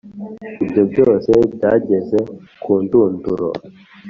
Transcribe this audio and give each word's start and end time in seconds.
Ibyo 0.63 0.83
byose 0.91 1.29
byageze 1.55 2.17
kundunduro 2.61 3.47